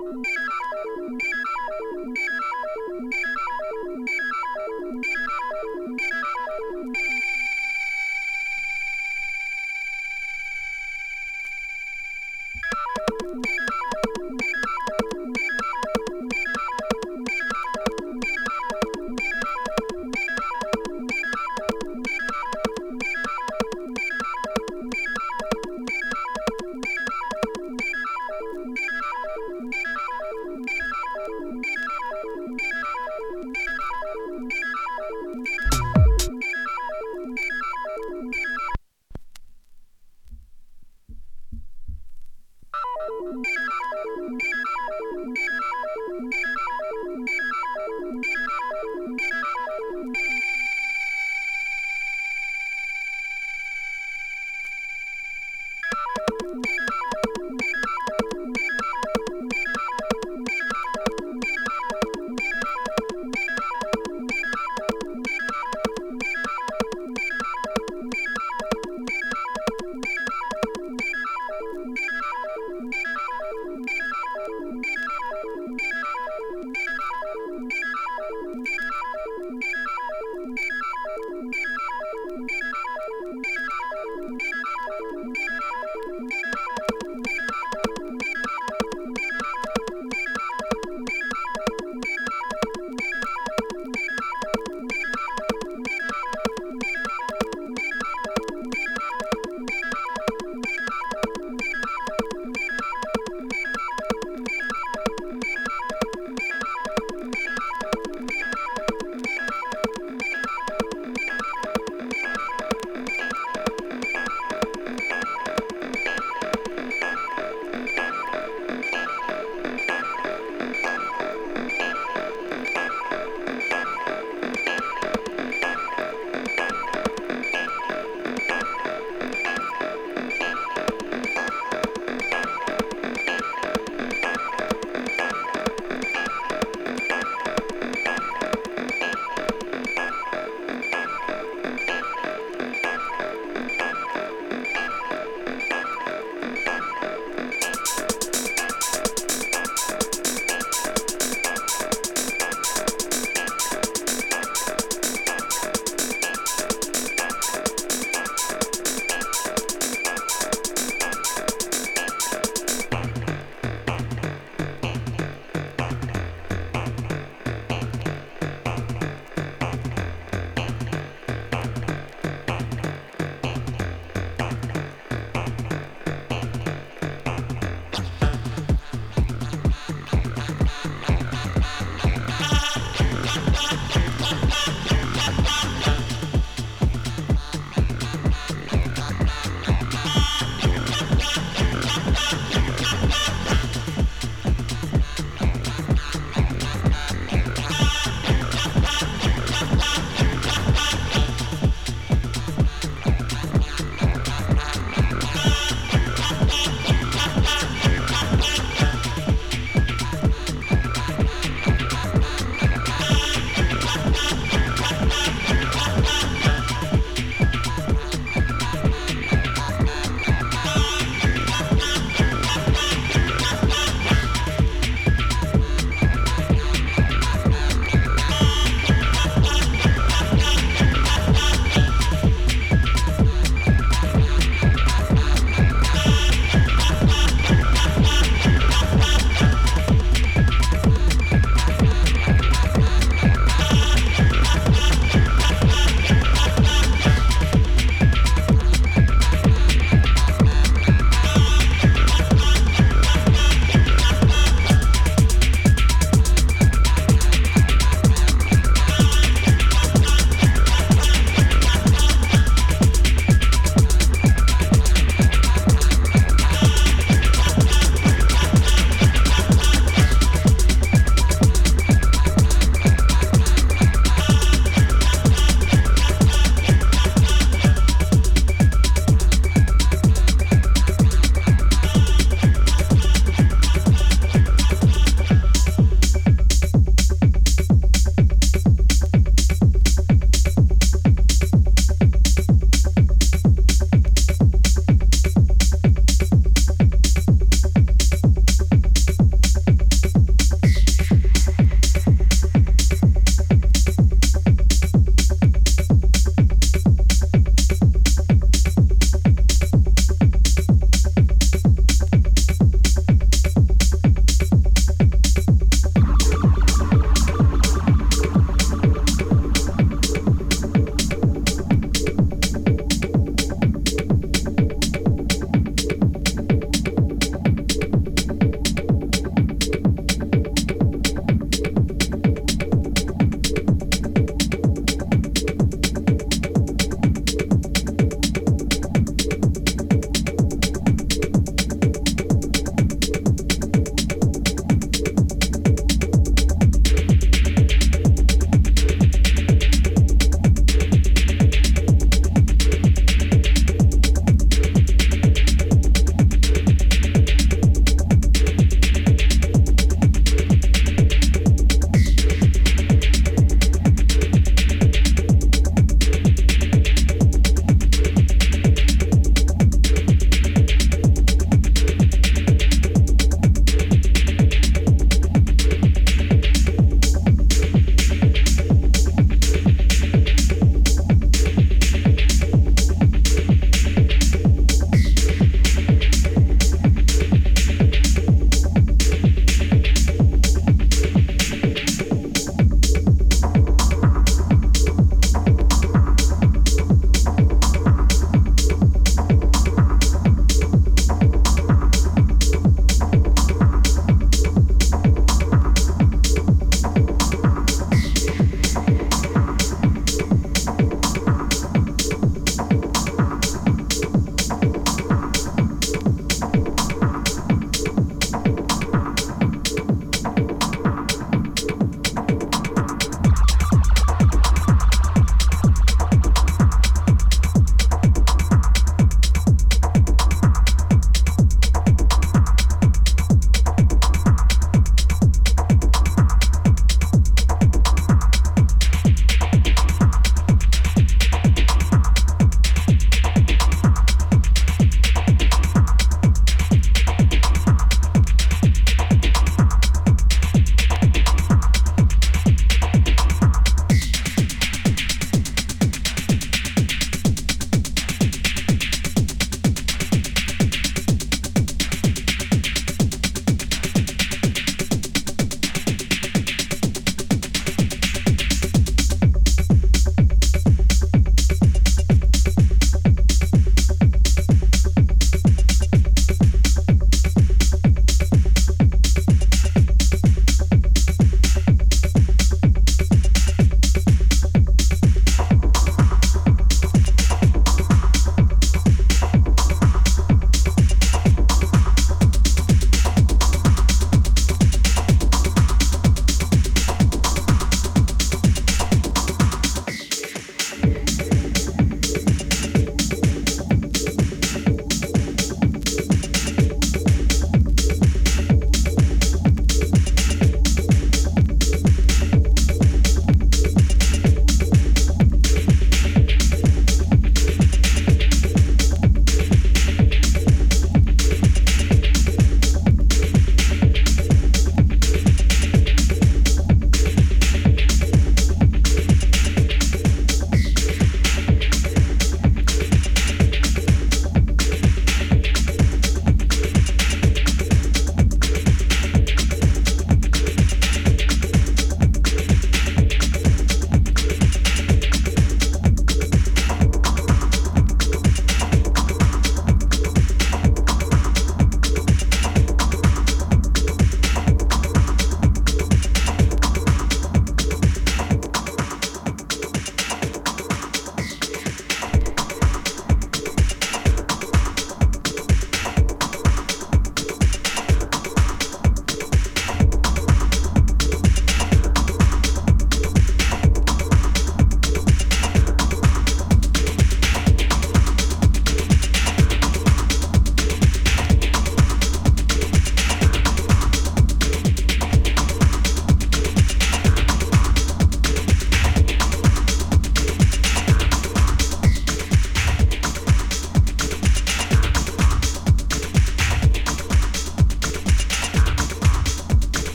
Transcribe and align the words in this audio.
Música 0.00 0.49